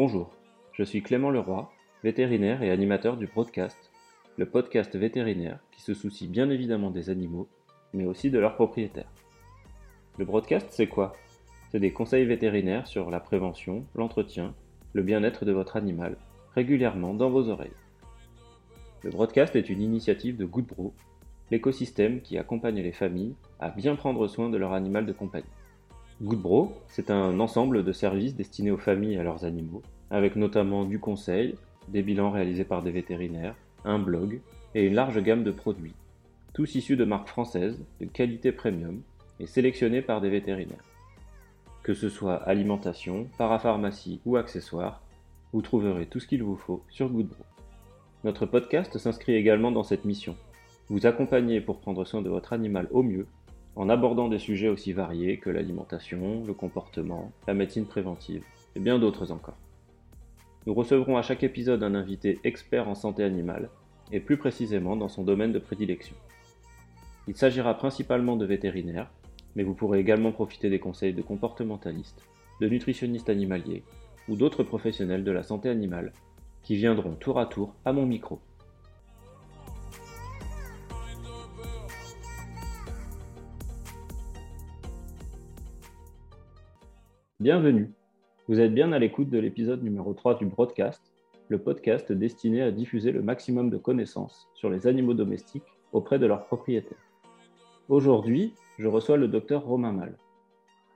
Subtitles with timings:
[0.00, 0.30] Bonjour,
[0.74, 1.68] je suis Clément Leroy,
[2.04, 3.90] vétérinaire et animateur du Broadcast,
[4.36, 7.48] le podcast vétérinaire qui se soucie bien évidemment des animaux,
[7.92, 9.10] mais aussi de leurs propriétaires.
[10.16, 11.16] Le Broadcast, c'est quoi?
[11.72, 14.54] C'est des conseils vétérinaires sur la prévention, l'entretien,
[14.92, 16.16] le bien-être de votre animal,
[16.54, 17.72] régulièrement dans vos oreilles.
[19.02, 20.94] Le Broadcast est une initiative de Goodbro,
[21.50, 25.57] l'écosystème qui accompagne les familles à bien prendre soin de leur animal de compagnie.
[26.20, 30.84] Goodbro, c'est un ensemble de services destinés aux familles et à leurs animaux, avec notamment
[30.84, 31.54] du conseil,
[31.86, 33.54] des bilans réalisés par des vétérinaires,
[33.84, 34.40] un blog
[34.74, 35.94] et une large gamme de produits,
[36.54, 39.00] tous issus de marques françaises de qualité premium
[39.38, 40.82] et sélectionnés par des vétérinaires.
[41.84, 45.00] Que ce soit alimentation, parapharmacie ou accessoires,
[45.52, 47.44] vous trouverez tout ce qu'il vous faut sur Goodbro.
[48.24, 50.34] Notre podcast s'inscrit également dans cette mission,
[50.88, 53.28] vous accompagner pour prendre soin de votre animal au mieux
[53.78, 58.42] en abordant des sujets aussi variés que l'alimentation, le comportement, la médecine préventive
[58.74, 59.56] et bien d'autres encore.
[60.66, 63.70] Nous recevrons à chaque épisode un invité expert en santé animale
[64.10, 66.16] et plus précisément dans son domaine de prédilection.
[67.28, 69.12] Il s'agira principalement de vétérinaires,
[69.54, 72.24] mais vous pourrez également profiter des conseils de comportementalistes,
[72.60, 73.84] de nutritionnistes animaliers
[74.28, 76.12] ou d'autres professionnels de la santé animale
[76.64, 78.40] qui viendront tour à tour à mon micro.
[87.40, 87.92] Bienvenue.
[88.48, 91.14] Vous êtes bien à l'écoute de l'épisode numéro 3 du Broadcast,
[91.48, 96.26] le podcast destiné à diffuser le maximum de connaissances sur les animaux domestiques auprès de
[96.26, 96.98] leurs propriétaires.
[97.88, 100.16] Aujourd'hui, je reçois le docteur Romain Mal.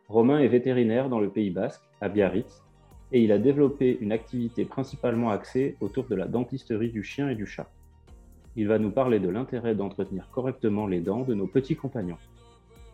[0.09, 2.65] Romain est vétérinaire dans le Pays Basque, à Biarritz,
[3.13, 7.37] et il a développé une activité principalement axée autour de la dentisterie du chien et
[7.37, 7.71] du chat.
[8.57, 12.19] Il va nous parler de l'intérêt d'entretenir correctement les dents de nos petits compagnons.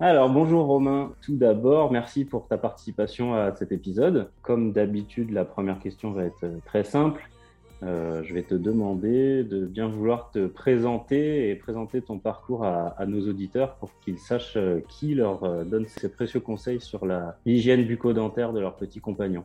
[0.01, 4.31] Alors bonjour Romain, tout d'abord merci pour ta participation à cet épisode.
[4.43, 7.29] Comme d'habitude, la première question va être très simple.
[7.83, 12.95] Euh, je vais te demander de bien vouloir te présenter et présenter ton parcours à,
[13.09, 17.05] nos auditeurs pour qu'ils sachent euh, qui leur euh, donne ces précieux conseils sur
[17.45, 19.45] l'hygiène bucco-dentaire de leurs petits compagnons.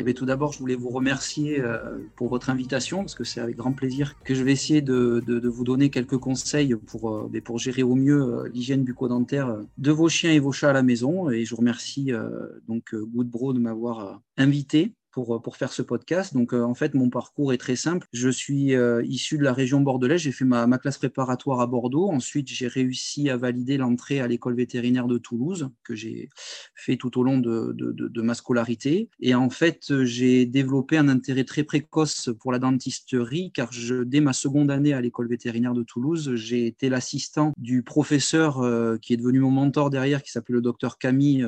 [0.00, 3.38] Eh bien, tout d'abord, je voulais vous remercier euh, pour votre invitation, parce que c'est
[3.38, 7.42] avec grand plaisir que je vais essayer de, vous donner quelques conseils pour, euh, ben,
[7.58, 11.28] gérer au mieux euh, l'hygiène bucco-dentaire de vos chiens et vos chats à la maison.
[11.28, 12.12] Et je remercie
[12.66, 16.34] donc Goodbro de m'avoir invité pour, euh, pour faire ce podcast.
[16.34, 18.06] Donc, euh, en fait, mon parcours est très simple.
[18.12, 20.20] Je suis euh, issu de la région bordelaise.
[20.20, 22.08] J'ai fait ma, ma, classe préparatoire à Bordeaux.
[22.10, 26.28] Ensuite, j'ai réussi à valider l'entrée à l'école vétérinaire de Toulouse, que j'ai
[26.74, 29.08] fait tout au long de, de, de, ma scolarité.
[29.20, 34.20] Et en fait, j'ai développé un intérêt très précoce pour la dentisterie, car je, dès
[34.20, 38.60] ma seconde année à l'école vétérinaire de Toulouse, j'ai été l'assistant du professeur
[39.00, 41.46] qui est devenu mon mentor derrière, qui s'appelait le docteur Camille,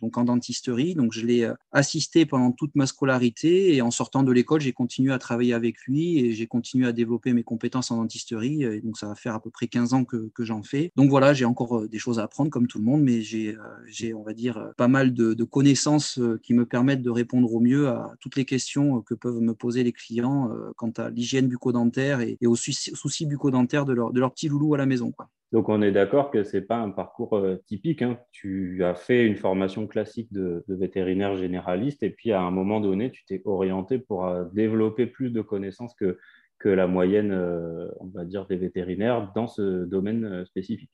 [0.00, 0.94] donc en dentisterie.
[0.94, 5.12] Donc, je l'ai assisté pendant toute ma scolarité et en sortant de l'école, j'ai continué
[5.12, 8.62] à travailler avec lui et j'ai continué à développer mes compétences en dentisterie.
[8.64, 10.90] Et donc, ça va faire à peu près 15 ans que, j'en fais.
[10.96, 13.56] Donc voilà, j'ai encore euh, des choses à apprendre comme tout le monde, mais j'ai,
[13.56, 17.60] euh, on va dire, euh, pas mal de, connaissances qui me permettent de répondre au
[17.60, 22.20] mieux à toutes les questions que peuvent me poser les clients quant à l'hygiène bucco-dentaire
[22.20, 25.10] et, aux soucis bucco-dentaires de leur, de leur petit loulou à la maison.
[25.10, 25.28] Quoi.
[25.52, 28.02] Donc on est d'accord que ce n'est pas un parcours euh, typique.
[28.02, 28.18] Hein.
[28.30, 33.10] Tu as fait une formation classique de, vétérinaire généraliste et puis à un moment donné,
[33.10, 36.18] tu t'es orienté pour euh, développer plus de connaissances que,
[36.62, 40.90] la moyenne, euh, on va dire, des vétérinaires dans ce domaine spécifique.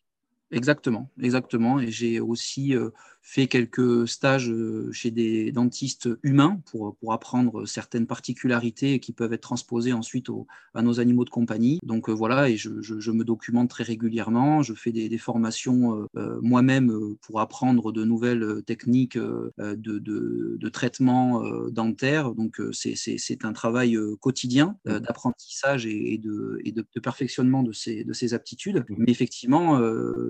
[0.51, 1.81] Exactement, exactement.
[1.81, 2.75] Et j'ai aussi
[3.21, 4.53] fait quelques stages
[4.93, 10.29] chez des dentistes humains pour, pour apprendre certaines particularités qui peuvent être transposées ensuite
[10.75, 11.81] à nos animaux de compagnie.
[11.83, 14.63] Donc voilà, et je, je, me documente très régulièrement.
[14.63, 16.07] Je fais des, des formations
[16.41, 22.33] moi-même pour apprendre de nouvelles techniques de, de, de traitement dentaire.
[22.33, 24.99] Donc c'est un travail quotidien mmh.
[25.01, 28.85] d'apprentissage et, de, et de, perfectionnement de ces, de ces aptitudes.
[28.89, 28.95] Mmh.
[28.99, 29.81] Mais effectivement,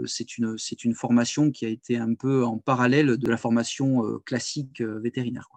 [0.06, 4.19] c'est une, une formation qui a été un peu en parallèle de la formation euh,
[4.25, 5.49] classique euh, vétérinaire.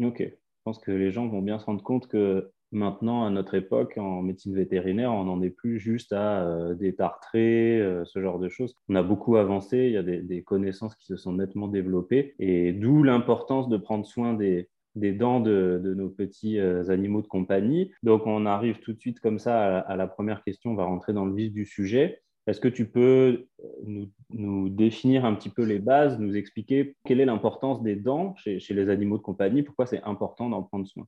[0.00, 3.54] Ok, je pense que les gens vont bien se rendre compte que maintenant, à notre
[3.54, 8.48] époque, en médecine vétérinaire, on n'en est plus juste à euh, détartrer, ce genre de
[8.48, 8.74] choses.
[8.88, 12.72] On a beaucoup avancé, il y a des, connaissances qui se sont nettement développées, et
[12.72, 17.92] d'où l'importance de prendre soin des, dents de, nos petits animaux de compagnie.
[18.02, 21.12] Donc, on arrive tout de suite comme ça à la première question, on va rentrer
[21.12, 22.22] dans le vif du sujet.
[22.46, 27.20] Est-ce que tu peux euh, nous, définir un petit peu les bases, nous expliquer quelle
[27.20, 31.06] est l'importance des dents chez, les animaux de compagnie, pourquoi c'est important d'en prendre soin?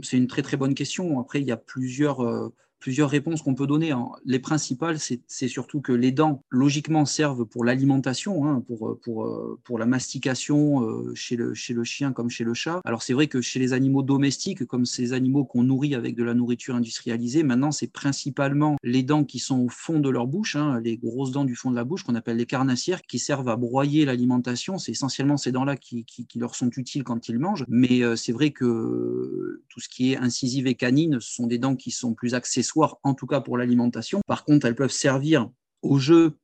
[0.00, 1.18] C'est une très très bonne question.
[1.18, 3.92] Après, il y a plusieurs, euh, plusieurs réponses qu'on peut donner.
[3.92, 4.08] Hein.
[4.24, 9.78] Les principales, c'est surtout que les dents, logiquement, servent pour l'alimentation, hein, pour, pour, pour
[9.78, 10.84] la mastication
[11.14, 12.80] chez, le, chez le chien comme chez le chat.
[12.84, 16.24] Alors c'est vrai que chez les animaux domestiques, comme ces animaux qu'on nourrit avec de
[16.24, 20.56] la nourriture industrialisée, maintenant c'est principalement les dents qui sont au fond de leur bouche,
[20.56, 23.48] hein, les grosses dents du fond de la bouche qu'on appelle les carnassières, qui servent
[23.48, 24.78] à broyer l'alimentation.
[24.78, 27.64] C'est essentiellement ces dents-là qui, leur sont utiles quand ils mangent.
[27.68, 31.58] Mais euh, c'est vrai que tout ce qui est incisive et canine, ce sont des
[31.58, 34.20] dents qui sont plus accessoires, en tout cas pour l'alimentation.
[34.26, 35.48] Par contre, elles peuvent servir
[35.82, 36.38] au jeu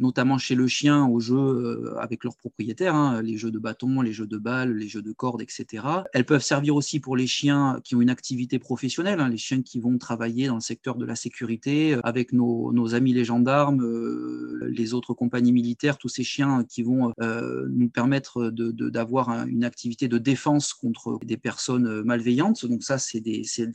[0.00, 4.00] notamment chez le chien, aux jeux euh, avec leurs propriétaires, hein, les jeux de bâton,
[4.00, 5.84] les jeux de balles, les jeux de cordes, etc.
[6.12, 9.62] Elles peuvent servir aussi pour les chiens qui ont une activité professionnelle, hein, les chiens
[9.62, 13.82] qui vont travailler dans le secteur de la sécurité, euh, avec nos, amis les gendarmes,
[14.66, 20.18] les autres compagnies militaires, tous ces chiens qui vont nous permettre d'avoir une activité de
[20.18, 22.66] défense contre des personnes malveillantes.
[22.66, 23.22] Donc ça, c'est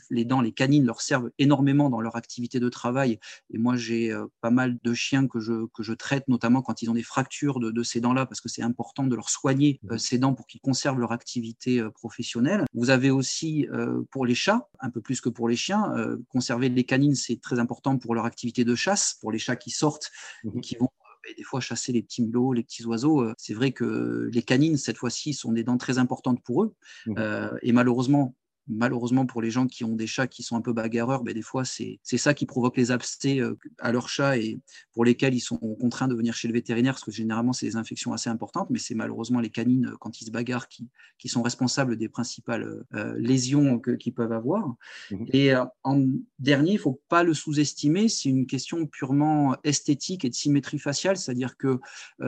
[0.09, 3.19] les dents, les canines leur servent énormément dans leur activité de travail.
[3.53, 6.89] Et moi, j'ai pas mal de chiens que je, que je traite notamment quand ils
[6.89, 10.17] ont des fractures de, ces dents-là, parce que c'est important de leur soigner euh, ces
[10.17, 12.65] dents pour qu'ils conservent leur activité euh, professionnelle.
[12.73, 15.93] Vous avez aussi euh, pour les chats, un peu plus que pour les chiens,
[16.29, 19.71] conserver les canines, c'est très important pour leur activité de chasse, pour les chats qui
[19.71, 20.11] sortent
[20.55, 20.89] et qui vont
[21.35, 23.25] des fois chasser les petits mulots, les petits oiseaux.
[23.37, 26.75] C'est vrai que les canines, cette fois-ci, sont des dents très importantes pour eux.
[27.61, 28.35] et malheureusement,
[28.67, 31.41] malheureusement pour les gens qui ont des chats qui sont un peu bagarreurs, ben des
[31.41, 34.59] fois c'est ça qui provoque les abcès euh, à leurs chats et
[34.93, 37.75] pour lesquels ils sont contraints de venir chez le vétérinaire parce que généralement c'est des
[37.75, 40.87] infections assez importantes, mais c'est malheureusement les canines euh, quand ils se bagarrent qui,
[41.17, 44.75] qui sont responsables des principales euh, lésions qu'ils peuvent avoir.
[45.11, 45.53] Mmh et
[45.83, 46.05] en
[46.39, 50.79] dernier, il ne faut pas le sous-estimer, c'est une question purement esthétique et de symétrie
[50.79, 51.79] faciale, c'est-à-dire que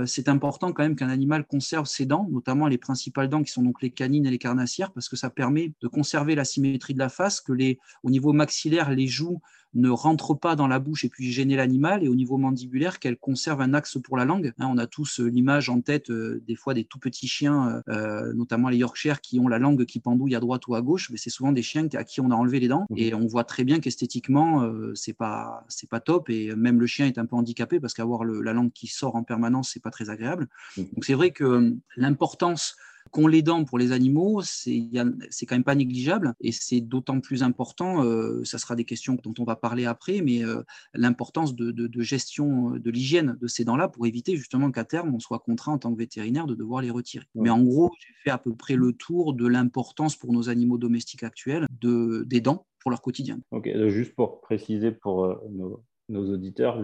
[0.06, 3.64] c'est important quand même qu'un animal conserve ses dents, notamment les principales dents qui sont
[3.64, 7.00] donc les canines et les carnassières, parce que ça permet de conserver la symétrie de
[7.00, 9.42] la face, que les, au niveau maxillaire, les joues
[9.74, 13.18] ne rentrent pas dans la bouche et puis gêner l'animal, et au niveau mandibulaire, qu'elle
[13.18, 14.52] conserve un axe pour la langue.
[14.58, 17.82] Hein, on a tous euh, l'image en tête euh, des fois des tout petits chiens,
[17.88, 21.10] euh, notamment les Yorkshire, qui ont la langue qui pendouille à droite ou à gauche,
[21.12, 23.44] mais c'est souvent des chiens à qui on a enlevé les dents, et on voit
[23.44, 27.36] très bien qu'esthétiquement, c'est pas c'est pas top, et même le chien est un peu
[27.36, 30.48] handicapé parce qu'avoir la langue qui sort en permanence, c'est pas très agréable.
[30.78, 32.76] Donc c'est vrai que l'importance
[33.12, 37.44] qu'on les dents pour les animaux, c'est quand même pas négligeable et c'est d'autant plus
[37.44, 40.64] important, euh, ça sera des questions dont on va parler après, mais euh,
[40.94, 45.40] l'importance de, gestion de l'hygiène de ces dents-là pour éviter justement qu'à terme on soit
[45.40, 47.26] contraint en tant que vétérinaire de devoir les retirer.
[47.36, 50.78] Mais en gros, j'ai fait à peu près le tour de l'importance pour nos animaux
[50.78, 53.40] domestiques actuels de, des dents pour leur quotidien.
[53.52, 56.82] Ok, juste pour préciser pour euh, nos, auditeurs,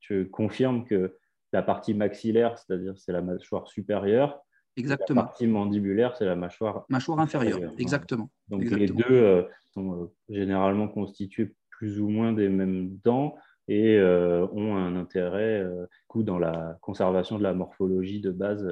[0.00, 1.16] tu confirmes que
[1.52, 4.40] la partie maxillaire, c'est-à-dire c'est la mâchoire supérieure,
[4.76, 5.22] Exactement.
[5.22, 7.72] La partie mandibulaire, c'est la mâchoire, mâchoire inférieure.
[7.78, 8.30] Exactement.
[8.48, 9.42] Donc les deux euh,
[9.72, 13.36] sont euh, généralement constitués plus ou moins des mêmes dents
[13.68, 15.66] et euh, ont un intérêt
[16.08, 18.68] coup dans la conservation de la morphologie de base.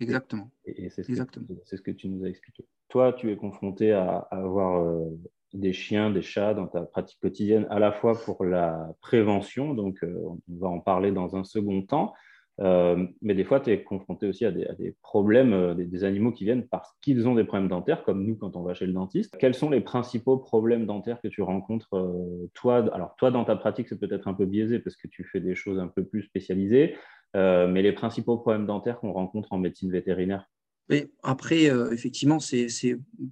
[0.00, 0.50] Exactement.
[0.64, 1.14] Et, c'est ce,
[1.64, 2.66] ce, que tu nous as expliqué.
[2.88, 5.00] Toi, tu es confronté à, avoir
[5.54, 9.98] des chiens, des chats dans ta pratique quotidienne, à la fois pour la prévention, donc
[10.02, 12.14] on va en parler dans un second temps,
[12.60, 16.44] euh, mais des fois, tu es confronté aussi à des, problèmes, euh, des, animaux qui
[16.44, 19.36] viennent parce qu'ils ont des problèmes dentaires, comme nous quand on va chez le dentiste.
[19.38, 22.84] Quels sont les principaux problèmes dentaires que tu rencontres, euh, toi?
[22.94, 25.54] Alors, toi, dans ta pratique, c'est peut-être un peu biaisé parce que tu fais des
[25.54, 26.96] choses un peu plus spécialisées,
[27.34, 30.46] mais les principaux problèmes dentaires qu'on rencontre en médecine vétérinaire
[31.22, 32.68] après, euh, effectivement, c'est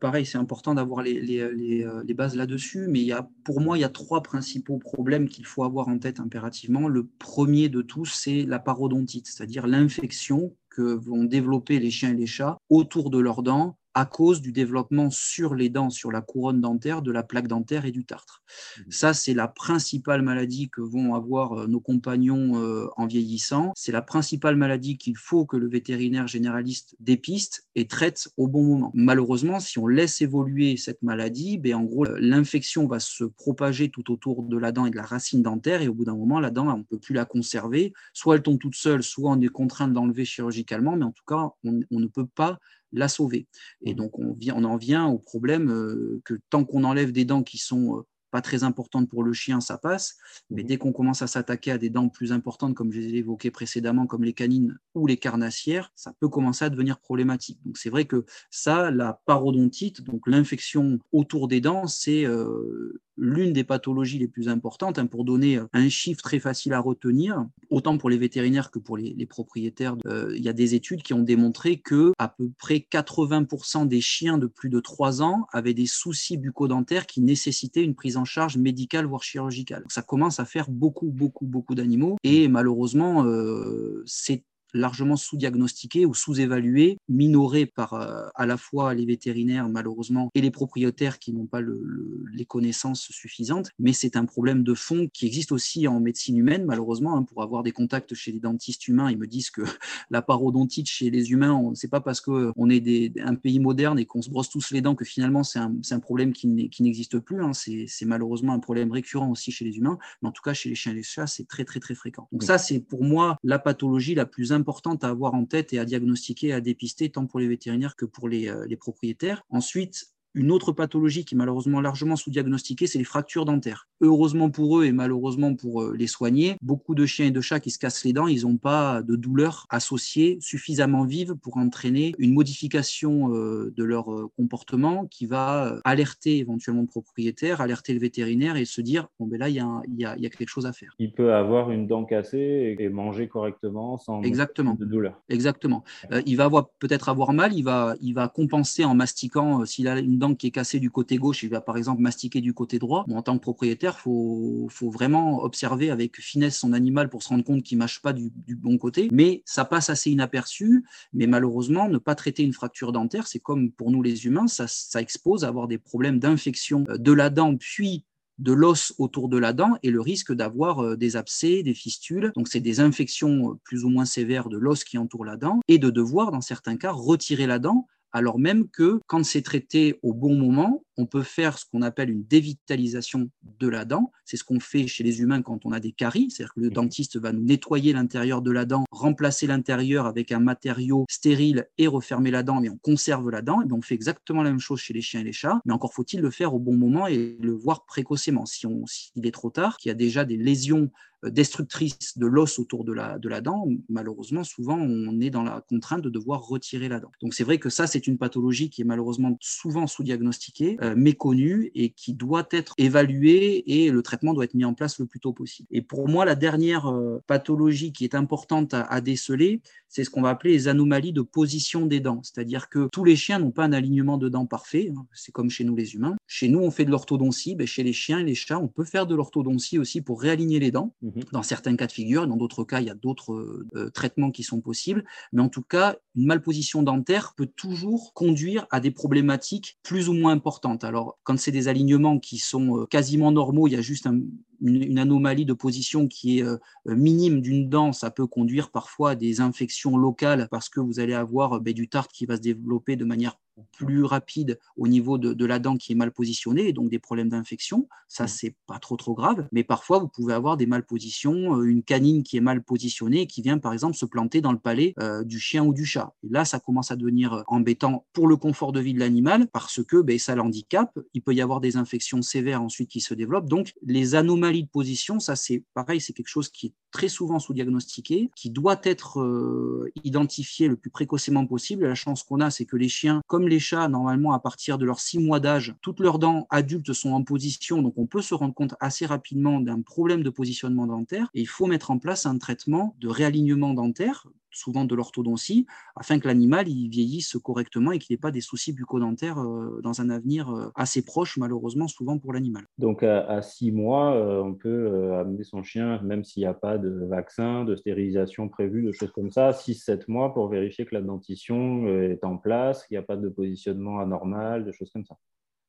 [0.00, 3.60] pareil, c'est important d'avoir les, les, euh, les, bases là-dessus, mais il y a, pour
[3.60, 6.88] moi, il y a trois principaux problèmes qu'il faut avoir en tête impérativement.
[6.88, 12.16] Le premier de tous, c'est la parodontite, c'est-à-dire l'infection que vont développer les chiens et
[12.16, 16.20] les chats autour de leurs dents à cause du développement sur les dents, sur la
[16.20, 18.42] couronne dentaire, de la plaque dentaire et du tartre.
[18.78, 18.82] Mmh.
[18.90, 23.72] Ça, c'est la principale maladie que vont avoir euh, nos compagnons euh, en vieillissant.
[23.76, 28.62] C'est la principale maladie qu'il faut que le vétérinaire généraliste dépiste et traite au bon
[28.62, 28.90] moment.
[28.94, 34.12] Malheureusement, si on laisse évoluer cette maladie, ben, en gros, l'infection va se propager tout
[34.12, 36.50] autour de la dent et de la racine dentaire et au bout d'un moment, la
[36.50, 37.92] dent, on ne peut plus la conserver.
[38.12, 41.24] Soit elle tombe toute seule, soit on est contraint de l'enlever chirurgicalement, mais en tout
[41.26, 42.58] cas, on, on ne peut pas
[42.92, 43.46] la sauver.
[43.82, 43.96] Et mmh.
[43.96, 47.58] donc, on, on en vient au problème euh, que tant qu'on enlève des dents qui
[47.58, 50.16] sont euh, pas très importantes pour le chien, ça passe.
[50.50, 50.66] Mais mmh.
[50.66, 53.50] dès qu'on commence à s'attaquer à des dents plus importantes, comme je les ai évoquées
[53.50, 57.60] précédemment, comme les canines ou les carnassières, ça peut commencer à devenir problématique.
[57.64, 63.52] Donc c'est vrai que ça, la parodontite, donc l'infection autour des dents, c'est euh, l'une
[63.52, 64.98] des pathologies les plus importantes.
[64.98, 68.96] Hein, pour donner un chiffre très facile à retenir, autant pour les vétérinaires que pour
[68.96, 72.78] les, propriétaires, euh, il y a des études qui ont démontré que à peu près
[72.90, 77.94] 80% des chiens de plus de 3 ans avaient des soucis bucco-dentaires qui nécessitaient une
[77.94, 79.84] prise en charge médicale voire chirurgicale.
[79.88, 86.14] ça commence à faire beaucoup, beaucoup, beaucoup d'animaux et malheureusement, euh, c'est largement sous-diagnostiqué ou
[86.14, 91.46] sous-évalué, minoré par euh, à la fois les vétérinaires malheureusement et les propriétaires qui n'ont
[91.46, 93.70] pas les connaissances suffisantes.
[93.78, 97.16] Mais c'est un problème de fond qui existe aussi en médecine humaine malheureusement.
[97.16, 99.62] Hein, pour avoir des contacts chez les dentistes humains, ils me disent que
[100.10, 104.06] la parodontite chez les humains, c'est pas parce qu'on est des, un pays moderne et
[104.06, 106.46] qu'on se brosse tous les dents que finalement c'est un, un, problème qui
[106.80, 107.42] n'existe plus.
[107.42, 107.52] Hein.
[107.52, 110.74] C'est malheureusement un problème récurrent aussi chez les humains, mais en tout cas chez les
[110.74, 112.28] chiens et les chats, c'est très très très fréquent.
[112.32, 115.72] Donc ça, c'est pour moi la pathologie la plus importante importante à avoir en tête
[115.72, 119.42] et à diagnostiquer, à dépister, tant pour les vétérinaires que pour les, euh, les propriétaires.
[119.50, 123.88] Ensuite, une autre pathologie qui est malheureusement largement sous-diagnostiquée, c'est les fractures dentaires.
[124.00, 127.60] Heureusement pour eux et malheureusement pour euh, les soigner, beaucoup de chiens et de chats
[127.60, 132.14] qui se cassent les dents, ils n'ont pas de douleur associée suffisamment vive pour entraîner
[132.18, 138.00] une modification euh, de leur euh, comportement qui va alerter éventuellement le propriétaire, alerter le
[138.00, 140.94] vétérinaire et se dire bon ben là il y, a, quelque chose à faire.
[140.98, 144.74] Il peut avoir une dent cassée et manger correctement sans Exactement.
[144.74, 145.20] de douleur.
[145.28, 145.82] Exactement.
[146.24, 149.98] il va avoir peut-être avoir mal, il va, il va compenser en mastiquant s'il a
[149.98, 152.78] une dent qui est cassée du côté gauche, il va par exemple mastiquer du côté
[152.78, 153.04] droit.
[153.10, 157.42] en tant que propriétaire, faut, faut, vraiment observer avec finesse son animal pour se rendre
[157.44, 159.08] compte qu'il mâche pas du, bon côté.
[159.10, 160.84] Mais ça passe assez inaperçu.
[161.12, 164.66] Mais malheureusement, ne pas traiter une fracture dentaire, c'est comme pour nous les humains, ça,
[164.68, 168.04] ça expose à avoir des problèmes d'infection de la dent, puis
[168.40, 172.32] de l'os autour de la dent et le risque d'avoir euh, des abcès, des fistules.
[172.34, 175.78] Donc, c'est des infections plus ou moins sévères de l'os qui entoure la dent et
[175.78, 180.14] de devoir, dans certains cas, retirer la dent alors même que quand c'est traité au
[180.14, 184.10] bon moment, on peut faire ce qu'on appelle une dévitalisation de la dent.
[184.30, 186.70] C'est ce qu'on fait chez les humains quand on a des caries, c'est-à-dire que le
[186.70, 191.88] dentiste va nous nettoyer l'intérieur de la dent, remplacer l'intérieur avec un matériau stérile et
[191.88, 193.60] refermer la dent, mais on conserve la dent.
[193.62, 195.92] Et on fait exactement la même chose chez les chiens et les chats, mais encore
[195.92, 198.46] faut-il le faire au bon moment et le voir précocement.
[198.46, 200.92] Si on, s'il est trop tard, qu'il y a déjà des lésions
[201.24, 205.42] euh, destructrices de l'os autour de la, de la dent, malheureusement, souvent, on est dans
[205.42, 207.10] la contrainte de devoir retirer la dent.
[207.20, 211.70] Donc, c'est vrai que ça, c'est une pathologie qui est malheureusement souvent sous-diagnostiquée, euh, méconnue
[211.74, 215.20] et qui doit être évaluée et le traitement doit être mis en place le plus
[215.20, 215.68] tôt possible.
[215.70, 220.22] Et pour moi, la dernière euh, pathologie qui est importante à, déceler, c'est ce qu'on
[220.22, 222.20] va appeler les anomalies de position des dents.
[222.22, 224.92] C'est-à-dire que tous les chiens n'ont pas un alignement de dents parfait.
[224.94, 225.06] Hein.
[225.12, 226.16] C'est comme chez nous les humains.
[226.26, 227.54] Chez nous, on fait de l'orthodontie.
[227.54, 230.60] Ben, chez les chiens et les chats, on peut faire de l'orthodontie aussi pour réaligner
[230.60, 230.94] les dents.
[231.02, 231.24] Mhm.
[231.32, 233.32] Dans certains cas de figure, dans d'autres cas, il y a d'autres
[233.74, 235.04] euh, traitements qui sont possibles.
[235.32, 240.12] Mais en tout cas, une malposition dentaire peut toujours conduire à des problématiques plus ou
[240.12, 240.84] moins importantes.
[240.84, 244.09] Alors, quand c'est des alignements qui sont euh, quasiment normaux, il y a juste un,
[244.10, 249.10] some une, anomalie de position qui est euh, minime d'une dent, ça peut conduire parfois
[249.10, 252.36] à des infections locales parce que vous allez avoir euh, ben, du tartre qui va
[252.36, 253.36] se développer de manière
[253.72, 257.28] plus rapide au niveau de, la dent qui est mal positionnée et donc des problèmes
[257.28, 257.88] d'infection.
[258.08, 259.46] Ça, c'est pas trop trop grave.
[259.52, 263.26] Mais parfois, vous pouvez avoir des malpositions, euh, une canine qui est mal positionnée et
[263.26, 266.14] qui vient par exemple se planter dans le palais du chien ou du chat.
[266.22, 269.82] Et là, ça commence à devenir embêtant pour le confort de vie de l'animal parce
[269.84, 270.98] que ben, ça l'handicape.
[271.14, 273.48] Il peut y avoir des infections sévères ensuite qui se développent.
[273.48, 277.38] Donc, les anomalies de position, ça c'est pareil, c'est quelque chose qui est très souvent
[277.38, 281.86] sous-diagnostiqué, qui doit être euh, identifié le plus précocement possible.
[281.86, 284.84] La chance qu'on a, c'est que les chiens, comme les chats, normalement à partir de
[284.84, 288.34] leurs six mois d'âge, toutes leurs dents adultes sont en position, donc on peut se
[288.34, 291.30] rendre compte assez rapidement d'un problème de positionnement dentaire.
[291.34, 295.66] Et il faut mettre en place un traitement de réalignement dentaire souvent de l'orthodontie,
[295.96, 300.00] afin que l'animal il vieillisse correctement et qu'il n'ait pas des soucis bucco-dentaires euh, dans
[300.00, 302.64] un avenir euh, assez proche, malheureusement, souvent pour l'animal.
[302.78, 306.78] Donc à, six mois, euh, on peut amener son chien, même s'il n'y a pas
[306.78, 311.02] de vaccin, de stérilisation prévue, de choses comme ça, 6-7 mois pour vérifier que la
[311.02, 315.16] dentition est en place, qu'il n'y a pas de positionnement anormal, de choses comme ça.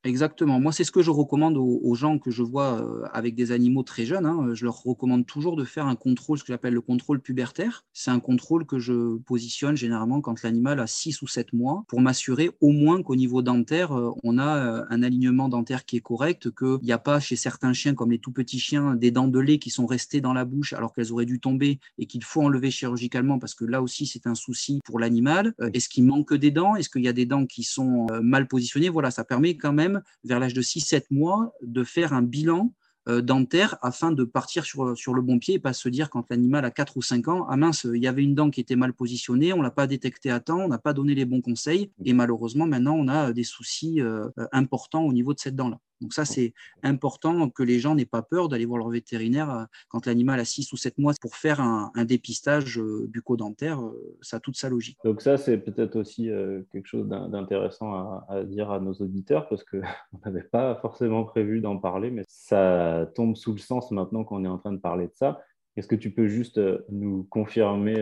[0.03, 0.59] Exactement.
[0.59, 3.83] Moi, c'est ce que je recommande aux, gens que je vois euh, avec des animaux
[3.83, 4.25] très jeunes.
[4.25, 4.49] Hein.
[4.53, 7.85] Je leur recommande toujours de faire un contrôle, ce que j'appelle le contrôle pubertaire.
[7.93, 12.01] C'est un contrôle que je positionne généralement quand l'animal a 6 ou 7 mois pour
[12.01, 16.01] m'assurer au moins qu'au niveau dentaire, euh, on a euh, un alignement dentaire qui est
[16.01, 19.27] correct, qu'il n'y a pas chez certains chiens, comme les tout petits chiens, des dents
[19.27, 22.23] de lait qui sont restées dans la bouche alors qu'elles auraient dû tomber et qu'il
[22.23, 25.53] faut enlever chirurgicalement parce que là aussi, c'est un souci pour l'animal.
[25.73, 26.75] Est-ce qu'il manque des dents?
[26.75, 28.89] Est-ce qu'il y a des dents qui sont mal positionnées?
[28.89, 29.90] Voilà, ça permet quand même
[30.23, 32.73] vers l'âge de 6-7 mois, de faire un bilan
[33.09, 36.65] euh, dentaire afin de partir sur, le bon pied et pas se dire quand l'animal
[36.65, 38.93] a 4 ou 5 ans, ah mince, il y avait une dent qui était mal
[38.93, 41.91] positionnée, on ne l'a pas détecté à temps, on n'a pas donné les bons conseils
[42.05, 45.79] et malheureusement maintenant on a des soucis euh, importants au niveau de cette dent-là.
[46.01, 46.53] Donc ça, c'est
[46.83, 50.45] important que les gens n'aient pas peur d'aller voir leur vétérinaire euh, quand l'animal a
[50.45, 53.79] 6 ou 7 mois pour faire un, dépistage euh, bucco-dentaire.
[54.21, 54.97] Ça a toute sa logique.
[55.03, 56.29] Donc ça, c'est peut-être aussi
[56.71, 57.93] quelque chose d'intéressant
[58.27, 59.81] à, dire à nos auditeurs parce qu'on
[60.25, 64.47] n'avait pas forcément prévu d'en parler, mais ça tombe sous le sens maintenant qu'on est
[64.47, 65.41] en train de parler de ça.
[65.77, 67.95] Est-ce que tu peux juste nous confirmer,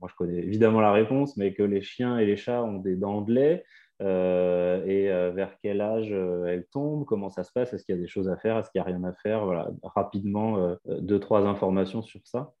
[0.00, 2.96] moi je connais évidemment la réponse, mais que les chiens et les chats ont des
[2.96, 3.64] dents de lait euh,
[4.00, 7.98] et euh, vers quel âge euh, elle tombe, comment ça se passe, est-ce qu'il y
[7.98, 11.20] a des choses à faire, est-ce qu'il n'y a rien à faire, voilà, rapidement deux,
[11.20, 12.52] trois informations sur ça.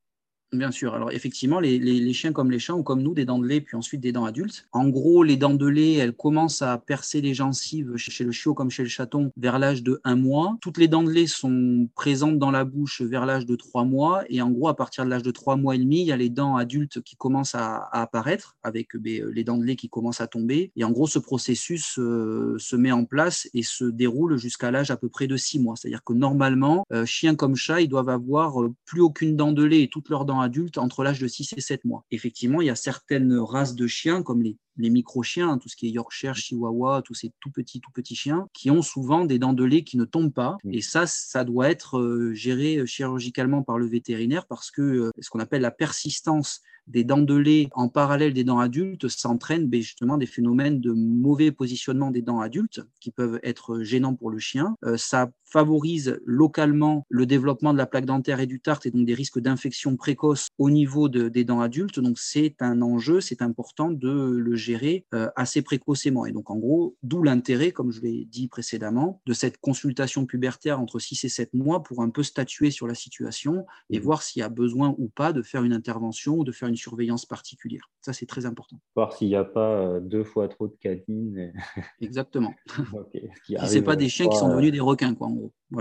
[0.52, 0.94] Bien sûr.
[0.94, 3.74] Alors effectivement, les, chiens comme les chats ont comme nous des dents de lait, puis
[3.74, 4.66] ensuite des dents adultes.
[4.72, 8.52] En gros, les dents de lait, elles commencent à percer les gencives chez le chiot
[8.52, 10.58] comme chez le chaton vers l'âge de 1 mois.
[10.60, 14.24] Toutes les dents de lait sont présentes dans la bouche vers l'âge de 3 mois.
[14.28, 16.18] Et en gros, à partir de l'âge de 3 mois et demi, il y a
[16.18, 20.20] les dents adultes qui commencent à, apparaître avec ben, les dents de lait qui commencent
[20.20, 20.70] à tomber.
[20.76, 24.90] Et en gros, ce processus euh, se met en place et se déroule jusqu'à l'âge
[24.90, 25.76] à peu près de 6 mois.
[25.76, 29.64] C'est-à-dire que normalement, euh, chiens comme chats, ils doivent avoir euh, plus aucune dent de
[29.64, 32.04] lait et toutes leurs dents adultes entre l'âge de 6 et 7 mois.
[32.10, 35.76] Effectivement, il y a certaines races de chiens, comme les, les micro-chiens, hein, tout ce
[35.76, 39.38] qui est Yorkshire, Chihuahua, tous ces tout petits, tout petits chiens, qui ont souvent des
[39.38, 40.56] dents de lait qui ne tombent pas.
[40.70, 45.10] Et ça, ça doit être euh, géré euh, chirurgicalement par le vétérinaire parce que euh,
[45.20, 49.68] ce qu'on appelle la persistance des dents de lait en parallèle des dents adultes s'entraîne
[49.68, 54.30] ben, justement des phénomènes de mauvais positionnement des dents adultes qui peuvent être gênants pour
[54.30, 54.76] le chien.
[54.96, 59.14] ça favorise localement le développement de la plaque dentaire et du tartre et donc des
[59.14, 62.00] risques d'infection précoce au niveau des dents adultes.
[62.00, 66.24] Donc c'est un enjeu, c'est important de le gérer euh, assez précocement.
[66.24, 70.80] Et donc en gros, d'où l'intérêt, comme je l'ai dit précédemment, de cette consultation pubertaire
[70.80, 74.02] entre 6 et 7 mois pour un peu statuer sur la situation et mmh.
[74.02, 76.71] voir s'il y a besoin ou pas de faire une intervention ou de faire une
[76.76, 77.90] surveillance particulière.
[78.00, 78.76] Ça, c'est très important.
[78.94, 81.52] Voir s'il n'y a pas euh, deux fois trop de canines.
[82.00, 82.54] Exactement.
[82.92, 83.30] okay.
[83.46, 85.52] Ce n'est pas des chiens qui sont devenus des requins, quoi, en gros.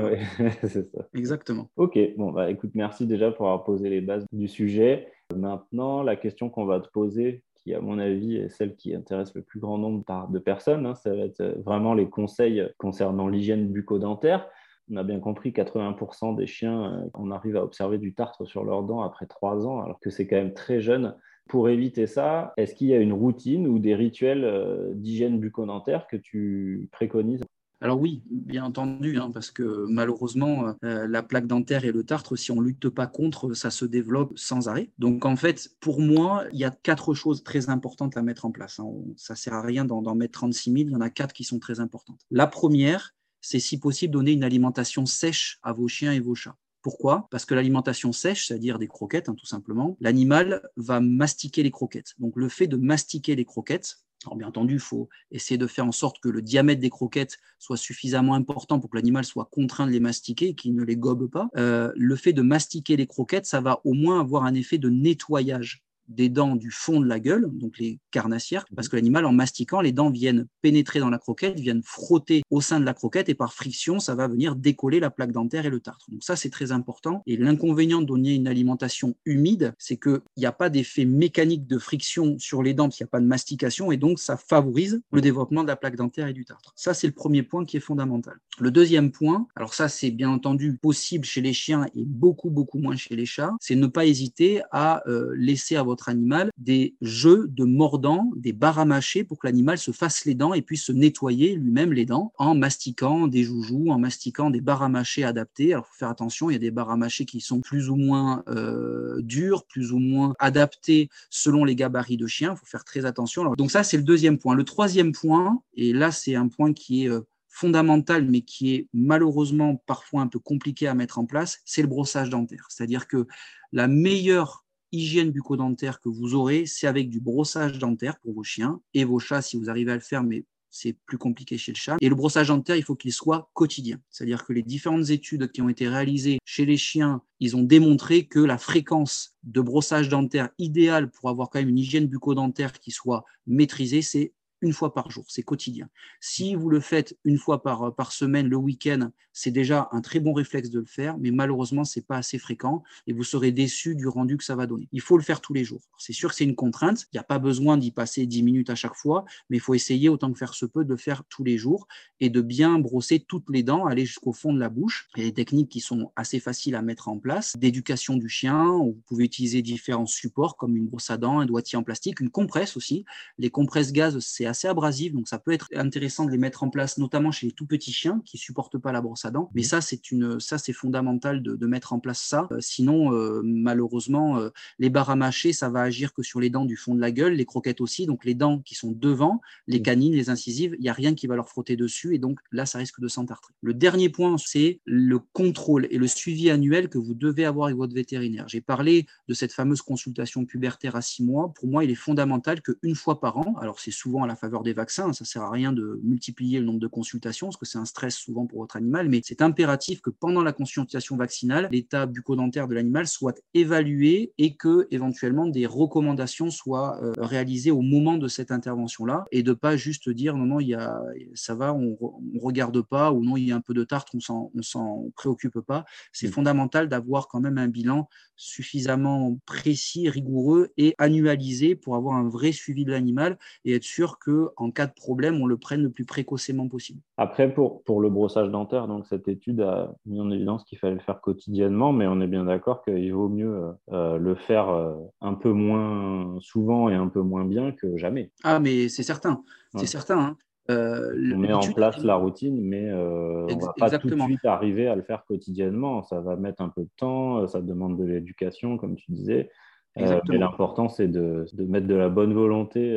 [0.61, 1.07] c'est ça.
[1.13, 1.69] Exactement.
[1.75, 5.11] Ok, bon, bah écoute, merci déjà pour avoir posé les bases du sujet.
[5.35, 9.33] Maintenant, la question qu'on va te poser, qui à mon avis est celle qui intéresse
[9.35, 13.67] le plus grand nombre de personnes, hein, ça va être vraiment les conseils concernant l'hygiène
[13.67, 14.47] bucco-dentaire.
[14.91, 18.65] On a bien compris 80% des chiens, euh, on arrive à observer du tartre sur
[18.65, 21.15] leurs dents après 3 ans, alors que c'est quand même très jeune.
[21.47, 26.07] Pour éviter ça, est-ce qu'il y a une routine ou des rituels euh, d'hygiène bucco-dentaire
[26.07, 27.41] que tu préconises?
[27.79, 32.35] Alors oui, bien entendu, hein, parce que malheureusement, euh, la plaque dentaire et le tartre,
[32.35, 34.91] si on ne lutte pas contre, ça se développe sans arrêt.
[34.99, 38.51] Donc en fait, pour moi, il y a quatre choses très importantes à mettre en
[38.51, 38.79] place.
[38.79, 38.91] Hein.
[39.15, 41.43] Ça ne sert à rien d'en mettre 36 000, il y en a quatre qui
[41.43, 42.19] sont très importantes.
[42.29, 46.57] La première, c'est si possible donner une alimentation sèche à vos chiens et vos chats.
[46.81, 47.27] Pourquoi?
[47.29, 52.13] Parce que l'alimentation sèche, c'est-à-dire des croquettes, hein, tout simplement, l'animal va mastiquer les croquettes.
[52.17, 55.85] Donc le fait de mastiquer les croquettes, alors bien entendu, il faut essayer de faire
[55.85, 59.87] en sorte que le diamètre des croquettes soit suffisamment important pour que l'animal soit contraint
[59.87, 61.49] de les mastiquer et qu'il ne les gobe pas.
[61.57, 64.89] Euh, le fait de mastiquer les croquettes, ça va au moins avoir un effet de
[64.89, 65.83] nettoyage
[66.15, 69.81] des dents du fond de la gueule, donc les carnassières, parce que l'animal, en mastiquant,
[69.81, 73.35] les dents viennent pénétrer dans la croquette, viennent frotter au sein de la croquette, et
[73.35, 76.09] par friction, ça va venir décoller la plaque dentaire et le tartre.
[76.09, 77.23] Donc ça, c'est très important.
[77.25, 81.77] Et l'inconvénient de donner une alimentation humide, c'est qu'il n'y a pas d'effet mécanique de
[81.77, 85.01] friction sur les dents, parce qu'il n'y a pas de mastication, et donc ça favorise
[85.11, 86.73] le développement de la plaque dentaire et du tartre.
[86.75, 88.35] Ça, c'est le premier point qui est fondamental.
[88.59, 92.77] Le deuxième point, alors ça, c'est bien entendu possible chez les chiens et beaucoup, beaucoup
[92.77, 96.95] moins chez les chats, c'est ne pas hésiter à euh, laisser à votre animal des
[97.01, 100.91] jeux de mordants, des mâcher pour que l'animal se fasse les dents et puisse se
[100.91, 105.73] nettoyer lui-même les dents en mastiquant des joujoux, en mastiquant des mâcher adaptées.
[105.73, 109.21] Alors, faut faire attention, il y a des mâcher qui sont plus ou moins euh,
[109.21, 112.53] dures, plus ou moins adaptées selon les gabarits de chien.
[112.53, 113.43] Il faut faire très attention.
[113.55, 114.55] donc, ça, c'est le deuxième point.
[114.55, 118.87] Le troisième point, et là, c'est un point qui est euh, fondamental, mais qui est
[118.93, 122.65] malheureusement parfois un peu compliqué à mettre en place, c'est le brossage dentaire.
[122.69, 123.27] C'est-à-dire que
[123.73, 124.60] la meilleure
[124.91, 129.19] hygiène bucco-dentaire que vous aurez, c'est avec du brossage dentaire pour vos chiens et vos
[129.19, 131.97] chats si vous arrivez à le faire, mais c'est plus compliqué chez le chat.
[132.01, 133.99] Et le brossage dentaire, il faut qu'il soit quotidien.
[134.09, 138.25] C'est-à-dire que les différentes études qui ont été réalisées chez les chiens, ils ont démontré
[138.25, 142.91] que la fréquence de brossage dentaire idéale pour avoir quand même une hygiène bucco-dentaire qui
[142.91, 145.89] soit maîtrisée, c'est une fois par jour, c'est quotidien.
[146.19, 150.19] Si vous le faites une fois par, par semaine, le week-end, c'est déjà un très
[150.19, 153.51] bon réflexe de le faire, mais malheureusement, ce n'est pas assez fréquent et vous serez
[153.51, 154.89] déçu du rendu que ça va donner.
[154.91, 155.81] Il faut le faire tous les jours.
[155.97, 158.69] C'est sûr que c'est une contrainte, il n'y a pas besoin d'y passer 10 minutes
[158.69, 161.23] à chaque fois, mais il faut essayer autant que faire se peut de le faire
[161.29, 161.87] tous les jours
[162.19, 165.07] et de bien brosser toutes les dents, aller jusqu'au fond de la bouche.
[165.15, 168.29] Il y a des techniques qui sont assez faciles à mettre en place, d'éducation du
[168.29, 172.19] chien, vous pouvez utiliser différents supports comme une brosse à dents, un doigtier en plastique,
[172.19, 173.05] une compresse aussi.
[173.37, 176.69] Les compresses gaz, c'est assez abrasive, donc ça peut être intéressant de les mettre en
[176.69, 179.49] place, notamment chez les tout petits chiens qui supportent pas la brosse à dents.
[179.53, 182.47] Mais ça, c'est une, ça c'est fondamental de, mettre en place ça.
[182.51, 184.39] Euh, sinon, euh, malheureusement,
[184.77, 187.11] les barres à mâcher, ça va agir que sur les dents du fond de la
[187.11, 189.83] gueule, les croquettes aussi, donc les dents qui sont devant, les mmh.
[189.83, 192.65] canines, les incisives, il n'y a rien qui va leur frotter dessus, et donc là,
[192.65, 193.53] ça risque de s'entartrer.
[193.61, 197.77] Le dernier point, c'est le contrôle et le suivi annuel que vous devez avoir avec
[197.77, 198.47] votre vétérinaire.
[198.47, 201.53] J'ai parlé de cette fameuse consultation pubertaire à six mois.
[201.53, 204.63] Pour moi, il est fondamental qu'une fois par an, alors c'est souvent à la faveur
[204.63, 207.77] des vaccins, ça sert à rien de multiplier le nombre de consultations parce que c'est
[207.77, 212.05] un stress souvent pour votre animal, mais c'est impératif que pendant la consultation vaccinale, l'état
[212.05, 218.17] bucco-dentaire de l'animal soit évalué et que éventuellement des recommandations soient euh, réalisées au moment
[218.17, 221.01] de cette intervention-là et de pas juste dire non non il y a
[221.35, 224.09] ça va on, on regarde pas ou non il y a un peu de tarte
[224.13, 225.85] on s'en on s'en préoccupe pas.
[226.11, 226.31] C'est mm.
[226.31, 232.51] fondamental d'avoir quand même un bilan suffisamment précis, rigoureux et annualisé pour avoir un vrai
[232.51, 235.89] suivi de l'animal et être sûr que en cas de problème on le prenne le
[235.89, 237.01] plus précocement possible.
[237.17, 240.95] Après pour pour le brossage dentaire donc cette étude a mis en évidence qu'il fallait
[240.95, 244.69] le faire quotidiennement mais on est bien d'accord qu'il vaut mieux euh, euh, le faire
[244.69, 248.31] euh, un peu moins souvent et un peu moins bien que jamais.
[248.43, 249.43] Ah mais c'est certain,
[249.75, 250.19] c'est certain.
[250.19, 250.37] Hein.
[250.69, 254.21] Euh, on met en place la routine, mais euh, on ne va pas tout de
[254.21, 256.03] suite arriver à le faire quotidiennement.
[256.03, 259.49] Ça va mettre un peu de temps, ça demande de l'éducation, comme tu disais.
[259.97, 262.95] mais l'important, c'est de, mettre de la bonne volonté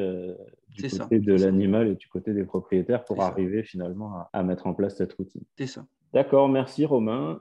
[0.74, 4.74] du côté de l'animal et du côté des propriétaires pour arriver finalement à, mettre en
[4.74, 5.42] place cette routine.
[5.56, 5.86] C'est ça.
[6.12, 7.40] D'accord, merci Romain.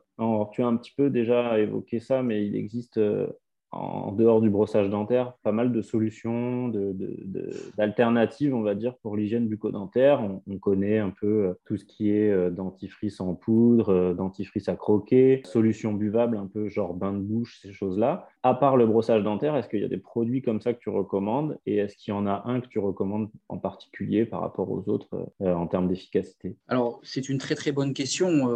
[0.52, 3.00] tu as un petit peu déjà évoqué ça, mais il existe
[3.73, 6.71] en dehors du brossage dentaire, pas mal de solutions,
[7.77, 10.21] d'alternatives, on va dire, pour l'hygiène bucco-dentaire.
[10.21, 14.69] On, connaît un peu euh, tout ce qui est euh, dentifrice en poudre, euh, dentifrice
[14.69, 18.29] à croquer, solutions buvables, un peu genre bain de bouche, ces choses-là.
[18.43, 20.89] À part le brossage dentaire, est-ce qu'il y a des produits comme ça que tu
[20.89, 21.57] recommandes?
[21.65, 24.88] Et est-ce qu'il y en a un que tu recommandes en particulier par rapport aux
[24.88, 26.55] autres en termes d'efficacité?
[26.67, 28.49] Alors, c'est une très très bonne question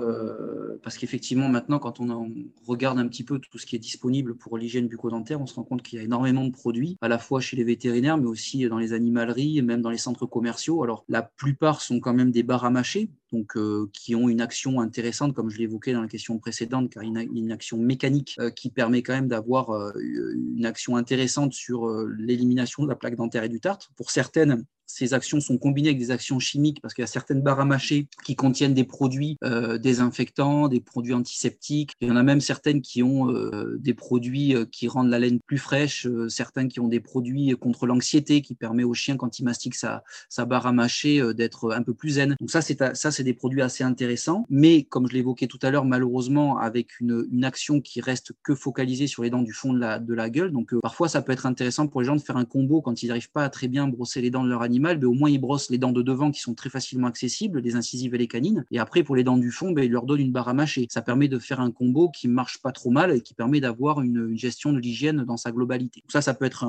[0.84, 2.30] parce qu'effectivement, maintenant, quand on,
[2.66, 5.56] regarde un petit peu tout ce qui est disponible pour l'hygiène bucco dentaire, on se
[5.56, 8.28] rend compte qu'il y a énormément de produits, à la fois chez les vétérinaires, mais
[8.28, 10.84] aussi dans les animaleries et même dans les centres commerciaux.
[10.84, 14.42] Alors, la plupart sont quand même des barres à mâcher, donc euh, qui ont une
[14.42, 18.50] action intéressante, comme je l'évoquais dans la question précédente, car a une action mécanique euh,
[18.50, 23.44] qui permet quand même d'avoir euh, une action intéressante sur l'élimination de la plaque dentaire
[23.44, 23.92] et du tartre.
[23.96, 27.42] Pour certaines, ces actions sont combinées avec des actions chimiques parce qu'il y a certaines
[27.42, 31.92] barres à mâcher qui contiennent des produits euh, désinfectants, des produits antiseptiques.
[32.02, 35.20] Il y en a même certaines qui ont euh, des produits euh, qui rendent la
[35.20, 39.40] laine plus fraîche, certains qui ont des produits contre l'anxiété qui permet au chien quand
[39.40, 42.36] il mastique sa, sa barre à mâcher d'être un peu plus zen.
[42.40, 45.72] Donc ça c'est ça c'est des produits assez intéressants, mais comme je l'évoquais tout à
[45.72, 49.74] l'heure, malheureusement avec une, une, action qui reste que focalisée sur les dents du fond
[49.74, 50.52] de la, de la gueule.
[50.52, 53.08] Donc parfois ça peut être intéressant pour les gens de faire un combo quand ils
[53.08, 55.40] n'arrivent pas à très bien brosser les dents de leur animal mais au moins ils
[55.40, 58.66] brossent les dents de devant qui sont très facilement accessibles, les incisives et les canines.
[58.72, 60.88] Et après, pour les dents du fond, ben, ils leur donnent une barre à mâcher.
[60.90, 64.02] Ça permet de faire un combo qui marche pas trop mal et qui permet d'avoir
[64.02, 66.04] une, gestion de l'hygiène dans sa globalité.
[66.10, 66.66] ça, ça peut être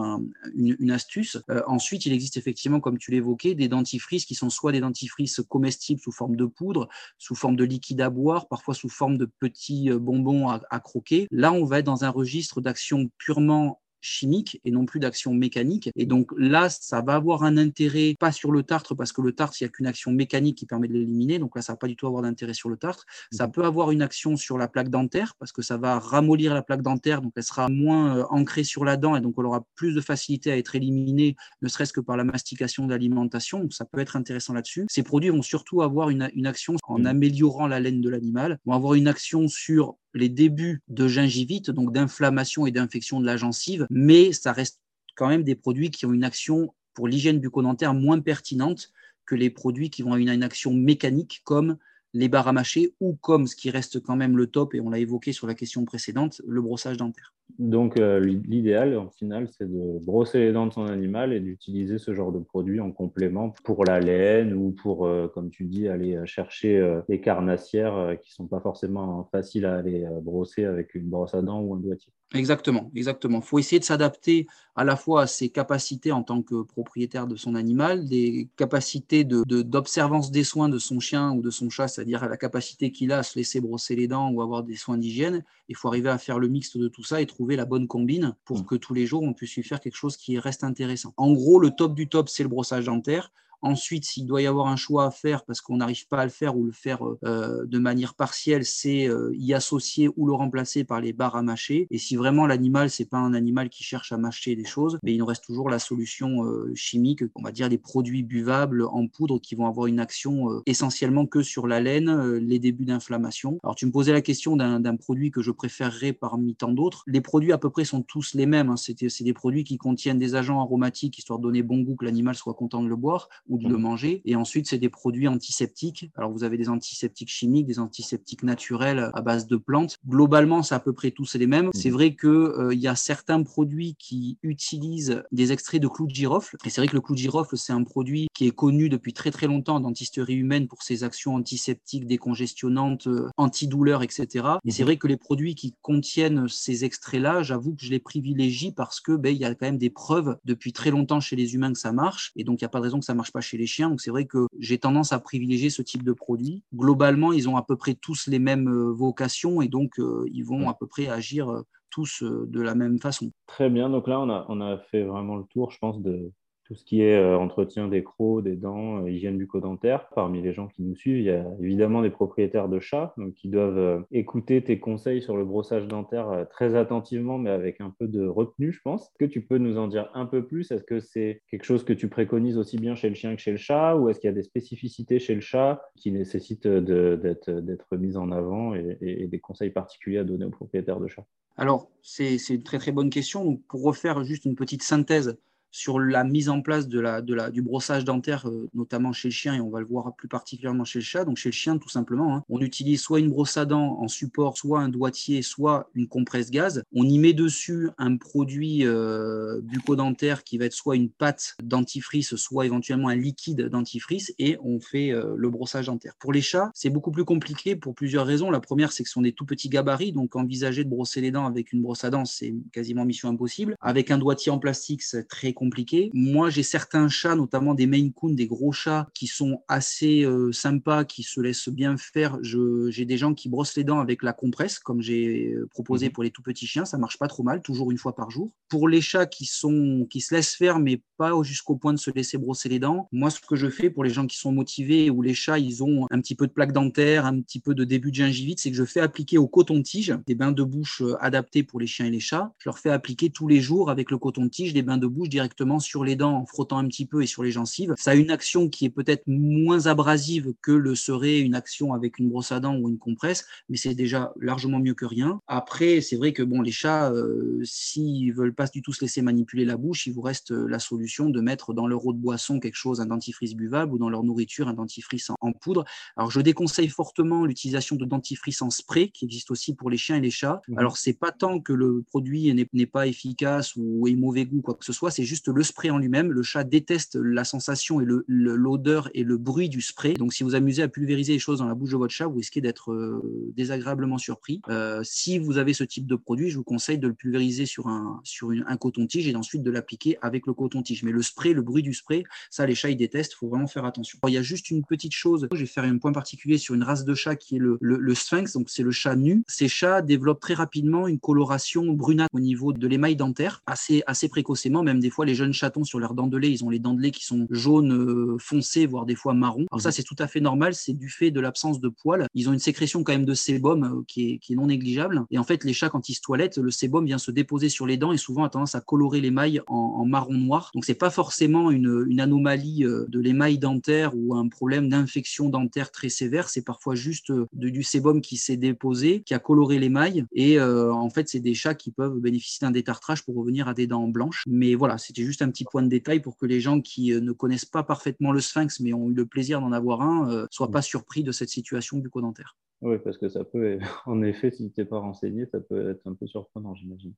[0.54, 1.38] une, astuce.
[1.50, 5.40] Euh, ensuite, il existe effectivement, comme tu l'évoquais, des dentifrices qui sont soit des dentifrices
[5.48, 9.26] comestibles sous forme de poudre, sous forme de liquide à boire, parfois sous forme de
[9.26, 11.28] petits euh, bonbons à croquer.
[11.30, 15.90] Là, on va être dans un registre d'action purement chimique et non plus d'action mécanique.
[15.96, 19.32] Et donc là, ça va avoir un intérêt, pas sur le tartre, parce que le
[19.32, 21.38] tartre, il n'y a qu'une action mécanique qui permet de l'éliminer.
[21.38, 23.06] Donc là, ça va pas du tout avoir d'intérêt sur le tartre.
[23.32, 23.52] Ça mhm.
[23.52, 26.82] peut avoir une action sur la plaque dentaire, parce que ça va ramollir la plaque
[26.82, 29.94] dentaire, donc elle sera moins euh, ancrée sur la dent, et donc elle aura plus
[29.94, 33.60] de facilité à être éliminée, ne serait-ce que par la mastication de l'alimentation.
[33.60, 34.86] Donc ça peut être intéressant là-dessus.
[34.88, 37.06] Ces produits vont surtout avoir une, une action en mhm.
[37.06, 41.92] améliorant la laine de l'animal, vont avoir une action sur les débuts de gingivite, donc
[41.92, 44.80] d'inflammation et d'infection de la gencive, mais ça reste
[45.16, 48.90] quand même des produits qui ont une action pour l'hygiène bucco-dentaire moins pertinente
[49.26, 51.76] que les produits qui vont avoir une action mécanique comme
[52.14, 54.90] les barres à mâcher ou comme ce qui reste quand même le top, et on
[54.90, 57.34] l'a évoqué sur la question précédente, le brossage dentaire.
[57.58, 61.98] Donc euh, l'idéal, en final, c'est de brosser les dents de son animal et d'utiliser
[61.98, 65.88] ce genre de produit en complément pour la laine ou pour, euh, comme tu dis,
[65.88, 70.94] aller chercher euh, les carnassières qui ne sont pas forcément faciles à aller brosser avec
[70.94, 72.12] une brosse à dents ou un doigtier.
[72.34, 73.38] Exactement, exactement.
[73.38, 77.26] Il faut essayer de s'adapter à la fois à ses capacités en tant que propriétaire
[77.26, 81.70] de son animal, des capacités d'observance de, des soins de son chien ou de son
[81.70, 84.76] chat, c'est-à-dire la capacité qu'il a à se laisser brosser les dents ou avoir des
[84.76, 85.42] soins d'hygiène.
[85.68, 88.34] Il faut arriver à faire le mixte de tout ça et trouver la bonne combine
[88.44, 88.66] pour mm.
[88.66, 91.14] que tous les jours on puisse lui faire quelque chose qui reste intéressant.
[91.16, 93.32] En gros, le top du top, c'est le brossage dentaire.
[93.60, 96.30] Ensuite, s'il doit y avoir un choix à faire parce qu'on n'arrive pas à le
[96.30, 100.84] faire ou le faire euh, de manière partielle, c'est euh, y associer ou le remplacer
[100.84, 101.86] par les barres à mâcher.
[101.90, 105.14] Et si vraiment l'animal, c'est pas un animal qui cherche à mâcher des choses, mais
[105.14, 109.06] il nous reste toujours la solution euh, chimique, on va dire des produits buvables en
[109.08, 113.58] poudre qui vont avoir une action essentiellement que sur la laine, les débuts d'inflammation.
[113.62, 117.02] Alors tu me posais la question d'un produit que je préférerais parmi tant d'autres.
[117.06, 118.70] Les produits à peu près sont tous les mêmes.
[118.70, 118.76] Hein.
[118.76, 122.34] C'est des produits qui contiennent des agents aromatiques histoire de donner bon goût, que l'animal
[122.34, 124.22] soit content de le boire ou de le manger.
[124.24, 126.10] Et ensuite, c'est des produits antiseptiques.
[126.16, 129.98] Alors, vous avez des antiseptiques chimiques, des antiseptiques naturels à base de plantes.
[130.06, 131.70] Globalement, c'est à peu près tous les mêmes.
[131.74, 136.14] C'est vrai qu'il euh, y a certains produits qui utilisent des extraits de clous de
[136.14, 136.56] girofle.
[136.64, 139.12] Et c'est vrai que le clou de girofle, c'est un produit qui est connu depuis
[139.12, 144.46] très très longtemps en dentisterie humaine pour ses actions antiseptiques, décongestionnantes, euh, antidouleurs, etc.
[144.64, 148.72] Et c'est vrai que les produits qui contiennent ces extraits-là, j'avoue que je les privilégie
[148.72, 151.54] parce que ben, il y a quand même des preuves depuis très longtemps chez les
[151.54, 152.32] humains que ça marche.
[152.36, 153.90] Et donc, il n'y a pas de raison que ça marche pas chez les chiens.
[153.90, 156.62] Donc c'est vrai que j'ai tendance à privilégier ce type de produit.
[156.74, 160.44] Globalement, ils ont à peu près tous les mêmes euh, vocations et donc euh, ils
[160.44, 163.32] vont à peu près agir euh, tous de la même façon.
[163.46, 166.30] Très bien, donc là on a, on a fait vraiment le tour, je pense, de,
[166.68, 170.06] tout ce qui est euh, entretien des crocs, des dents, euh, hygiène bucco-dentaire.
[170.14, 173.32] Parmi les gens qui nous suivent, il y a évidemment des propriétaires de chats donc,
[173.32, 177.94] qui doivent euh, écouter tes conseils sur le brossage dentaire très attentivement, mais avec un
[177.98, 179.04] peu de retenue, je pense.
[179.04, 180.70] Est-ce que tu peux nous en dire un peu plus?
[180.70, 183.52] Est-ce que c'est quelque chose que tu préconises aussi bien chez le chien que chez
[183.52, 183.96] le chat?
[183.96, 188.30] Ou est-ce qu'il y a des spécificités chez le chat qui nécessitent d'être mises en
[188.30, 191.24] avant et, et des conseils particuliers à donner aux propriétaires de chats?
[191.56, 193.56] Alors, c'est une très très bonne question.
[193.68, 195.38] pour refaire juste une petite synthèse
[195.70, 199.70] sur la mise en place du brossage dentaire, euh, notamment chez le chien, et on
[199.70, 201.24] va le voir plus particulièrement chez le chat.
[201.24, 202.44] Donc chez le chien, tout simplement, hein.
[202.48, 206.50] on utilise soit une brosse à dents en support, soit un doigtier, soit une compresse
[206.50, 206.82] gaz.
[206.92, 212.36] On y met dessus un produit euh, bucco-dentaire qui va être soit une pâte dentifrice,
[212.36, 216.14] soit éventuellement un liquide dentifrice, et on fait euh, le brossage dentaire.
[216.18, 218.50] Pour les chats, c'est beaucoup plus compliqué pour plusieurs raisons.
[218.50, 221.30] La première, c'est que ce sont des tout petits gabarits, donc envisager de brosser les
[221.30, 223.76] dents avec une brosse à dents, c'est quasiment mission impossible.
[223.80, 226.10] Avec un doigtier en plastique, c'est très compliqué.
[226.14, 230.52] Moi, j'ai certains chats, notamment des Maine Coon, des gros chats, qui sont assez euh,
[230.52, 232.38] sympas, qui se laissent bien faire.
[232.42, 236.12] J'ai des gens qui brossent les dents avec la compresse, comme j'ai euh, proposé mhm.
[236.12, 236.84] pour les tout petits chiens.
[236.84, 238.52] Ça marche pas trop mal, toujours une fois par jour.
[238.68, 242.12] Pour les chats qui, sont, qui se laissent faire, mais pas jusqu'au point de se
[242.12, 245.10] laisser brosser les dents, moi, ce que je fais pour les gens qui sont motivés,
[245.10, 247.82] ou les chats, ils ont un petit peu de plaque dentaire, un petit peu de
[247.82, 251.16] début de gingivite, c'est que je fais appliquer au coton-tige des bains de bouche euh,
[251.20, 252.52] adaptés pour les chiens et les chats.
[252.58, 255.47] Je leur fais appliquer tous les jours avec le coton-tige des bains de bouche directement
[255.48, 257.94] directement sur les dents en frottant un petit peu et sur les gencives.
[257.96, 262.18] Ça a une action qui est peut-être moins abrasive que le serait une action avec
[262.18, 265.40] une brosse à dents ou une compresse, mais c'est déjà largement mieux que rien.
[265.46, 269.22] Après, c'est vrai que bon, les chats, euh, s'ils veulent pas du tout se laisser
[269.22, 272.18] manipuler la bouche, il vous reste euh, la solution de mettre dans leur eau de
[272.18, 275.84] boisson quelque chose, un dentifrice buvable, ou dans leur nourriture un dentifrice en, poudre.
[276.16, 280.16] Alors, je déconseille fortement l'utilisation de dentifrice en spray, qui existe aussi pour les chiens
[280.16, 280.60] et les chats.
[280.68, 280.78] Mmh.
[280.78, 284.74] Alors, c'est pas tant que le produit n'est pas efficace ou est mauvais goût, quoi
[284.74, 286.32] que ce soit, c'est juste le spray en lui-même.
[286.32, 290.14] Le chat déteste la sensation et l'odeur et le bruit du spray.
[290.14, 292.38] Donc, si vous amusez à pulvériser les choses dans la bouche de votre chat, vous
[292.38, 294.60] risquez d'être euh, désagréablement surpris.
[294.68, 297.86] Euh, si vous avez ce type de produit, je vous conseille de le pulvériser sur
[297.88, 301.02] un, sur un coton-tige et ensuite de l'appliquer avec le coton-tige.
[301.02, 303.32] Mais le spray, le bruit du spray, ça, les chats, ils détestent.
[303.34, 304.18] Il faut vraiment faire attention.
[304.26, 305.48] il y a juste une petite chose.
[305.52, 308.14] Je vais faire un point particulier sur une race de chat qui est le, le
[308.14, 308.52] sphinx.
[308.52, 309.44] Donc, c'est le chat nu.
[309.46, 314.28] Ces chats développent très rapidement une coloration brunâtre au niveau de l'émail dentaire, assez, assez
[314.28, 314.82] précocement.
[314.82, 316.94] Même des fois, les jeunes chatons sur leurs dents de lait, ils ont les dents
[316.94, 319.66] de lait qui sont jaunes euh, foncés, voire des fois marron.
[319.70, 322.26] Alors ça, c'est tout à fait normal, c'est du fait de l'absence de poils.
[322.34, 325.24] Ils ont une sécrétion quand même de sébum euh, qui est, non négligeable.
[325.30, 327.86] Et en fait, les chats, quand ils se toilettent, le sébum vient se déposer sur
[327.86, 330.70] les dents et souvent a tendance à colorer l'émail en, en marron noir.
[330.74, 335.92] Donc c'est pas forcément une, anomalie euh, de l'émail dentaire ou un problème d'infection dentaire
[335.92, 340.24] très sévère, c'est parfois juste de, du sébum qui s'est déposé, qui a coloré l'émail.
[340.32, 343.86] Et en fait, c'est des chats qui peuvent bénéficier d'un détartrage pour revenir à des
[343.86, 344.44] dents blanches.
[344.46, 347.20] Mais voilà, c'était juste un petit point de détail pour que les gens qui euh,
[347.20, 350.32] ne connaissent pas parfaitement le sphinx mais ont eu le plaisir d'en avoir un ne
[350.32, 352.56] euh, soient pas surpris de cette situation bucco-dentaire.
[352.82, 356.06] Oui, parce que ça peut, en effet, si tu n'es pas renseigné, ça peut être
[356.06, 357.14] un peu surprenant, j'imagine.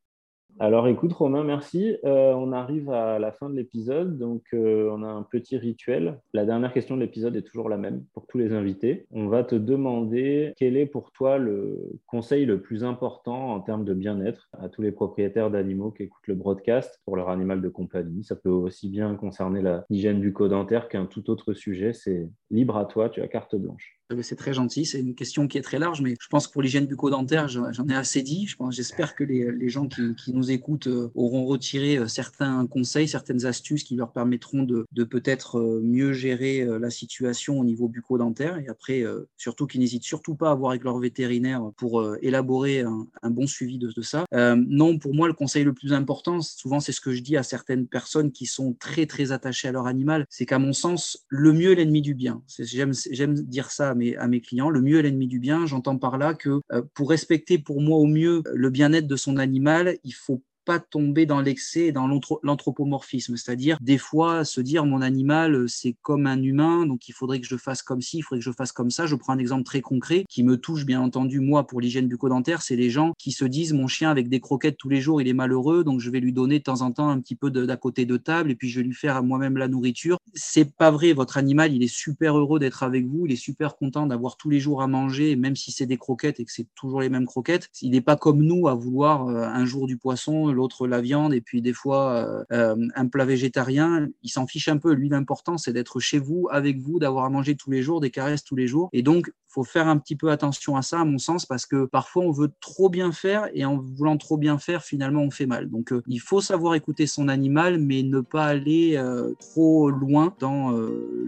[0.62, 1.96] Alors écoute Romain, merci.
[2.04, 6.20] Euh, on arrive à la fin de l'épisode, donc euh, on a un petit rituel.
[6.34, 9.06] La dernière question de l'épisode est toujours la même pour tous les invités.
[9.10, 13.86] On va te demander quel est pour toi le conseil le plus important en termes
[13.86, 17.68] de bien-être à tous les propriétaires d'animaux qui écoutent le broadcast pour leur animal de
[17.70, 18.22] compagnie.
[18.22, 21.94] Ça peut aussi bien concerner la hygiène bucco-dentaire qu'un tout autre sujet.
[21.94, 23.99] C'est libre à toi, tu as carte blanche.
[24.22, 24.84] C'est très gentil.
[24.84, 27.88] C'est une question qui est très large, mais je pense que pour l'hygiène bucco-dentaire, j'en
[27.88, 28.48] ai assez dit.
[28.70, 33.84] J'espère que les, gens qui, nous écoutent euh, auront retiré euh, certains conseils, certaines astuces
[33.84, 38.58] qui leur permettront de, peut-être euh, mieux gérer la situation au niveau bucco-dentaire.
[38.58, 39.04] Et après,
[39.36, 43.78] surtout qu'ils n'hésitent surtout pas à voir avec leur vétérinaire pour élaborer un, bon suivi
[43.78, 44.24] de, ça.
[44.32, 47.42] Non, pour moi, le conseil le plus important, souvent c'est ce que je dis à
[47.42, 51.52] certaines personnes qui sont très très attachées à leur animal, c'est qu'à mon sens, le
[51.52, 52.42] mieux est l'ennemi du bien.
[52.58, 55.66] J'aime dire ça à mes, clients, le mieux est l'ennemi du bien.
[55.66, 59.36] J'entends par là que euh, pour respecter pour moi au mieux le bien-être de son
[59.36, 62.06] animal, il faut pas tomber dans l'excès et dans
[62.44, 67.12] l'anthropomorphisme, c'est-à-dire des fois se dire mon animal euh, c'est comme un humain, donc il
[67.12, 69.06] faudrait que je fasse comme ci, il faudrait que je fasse comme ça.
[69.06, 72.62] Je prends un exemple très concret qui me touche bien entendu moi pour l'hygiène bucco-dentaire,
[72.62, 75.26] c'est les gens qui se disent mon chien avec des croquettes tous les jours il
[75.26, 77.76] est malheureux, donc je vais lui donner de temps en temps un petit peu d'à
[77.76, 80.18] côté de table et puis je vais lui faire moi-même la nourriture.
[80.34, 83.76] C'est pas vrai, votre animal il est super heureux d'être avec vous, il est super
[83.76, 86.68] content d'avoir tous les jours à manger, même si c'est des croquettes et que c'est
[86.76, 87.70] toujours les mêmes croquettes.
[87.82, 91.34] Il n'est pas comme nous à vouloir euh, un jour du poisson, l'autre la viande
[91.34, 94.92] et puis des fois euh, euh, un plat végétarien, il s'en fiche un peu.
[94.92, 98.10] Lui, l'important, c'est d'être chez vous, avec vous, d'avoir à manger tous les jours, des
[98.10, 98.88] caresses tous les jours.
[98.92, 101.84] Et donc, faut faire un petit peu attention à ça, à mon sens, parce que
[101.86, 105.46] parfois on veut trop bien faire et en voulant trop bien faire, finalement on fait
[105.46, 105.68] mal.
[105.68, 109.00] Donc euh, il faut savoir écouter son animal, mais ne pas aller
[109.40, 110.72] trop loin dans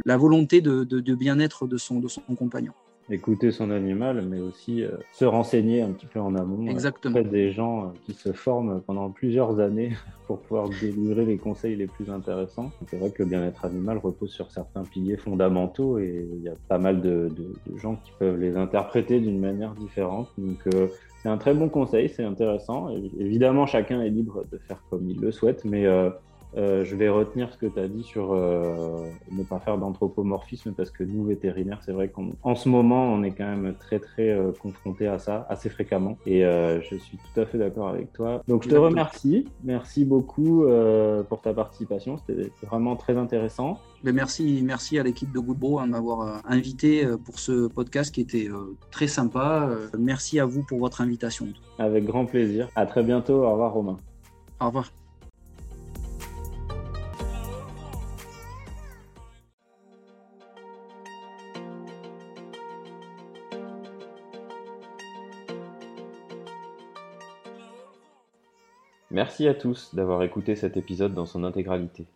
[0.05, 2.73] la volonté de, de bien-être de son, de son compagnon
[3.13, 6.67] écouter son animal, mais aussi euh, se renseigner un petit peu en amont.
[6.67, 7.19] Exactement.
[7.19, 9.93] Euh, des gens euh, qui se forment pendant plusieurs années
[10.27, 12.71] pour pouvoir délivrer les conseils les plus intéressants.
[12.89, 16.55] C'est vrai que le bien-être animal repose sur certains piliers fondamentaux et il y a
[16.69, 20.29] pas mal de, de, de gens qui peuvent les interpréter d'une manière différente.
[20.39, 20.59] Donc
[21.23, 22.89] c'est un très bon conseil, c'est intéressant.
[23.19, 25.87] évidemment, chacun est libre de faire comme il le souhaite, mais
[26.57, 30.73] euh, je vais retenir ce que tu as dit sur euh, ne pas faire d'anthropomorphisme
[30.73, 34.31] parce que nous, vétérinaires, c'est vrai qu'en ce moment, on est quand même très, très
[34.31, 36.19] euh, confrontés à ça assez fréquemment.
[36.27, 38.43] Et euh, je suis tout à fait d'accord avec toi.
[38.49, 39.47] Donc, je te remercie.
[39.65, 40.65] Merci beaucoup
[41.29, 42.19] pour ta participation.
[42.19, 43.79] C'était vraiment très intéressant.
[44.05, 48.21] Mais merci, merci à l'équipe de Goodbro hein, de m'avoir invité pour ce podcast qui
[48.21, 48.49] était
[48.91, 49.71] très sympa.
[49.99, 51.49] merci à vous pour votre invitation.
[51.79, 52.69] Avec grand plaisir.
[52.77, 53.45] À très bientôt.
[53.45, 53.97] Au revoir, Romain.
[54.61, 55.02] Au revoir.
[69.13, 72.07] Merci à tous d'avoir écouté cet épisode dans son intégralité.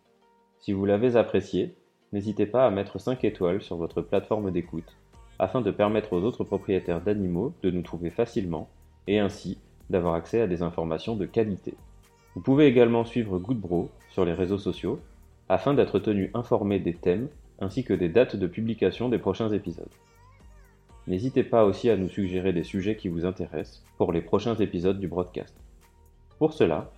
[0.57, 1.75] Si vous l'avez apprécié,
[2.11, 4.97] n'hésitez pas à mettre 5 étoiles sur votre plateforme d'écoute,
[5.37, 8.67] afin de permettre aux autres propriétaires d'animaux de nous trouver facilement,
[9.05, 9.59] et ainsi
[9.91, 11.75] d'avoir accès à des informations de qualité.
[12.33, 14.99] Vous pouvez également suivre Goodbro sur les réseaux sociaux,
[15.49, 17.29] afin d'être tenu informé des thèmes
[17.59, 19.85] ainsi que des dates de publication des prochains épisodes.
[21.05, 24.99] N'hésitez pas aussi à nous suggérer des sujets qui vous intéressent pour les prochains épisodes
[24.99, 25.55] du broadcast.
[26.39, 26.89] Pour cela,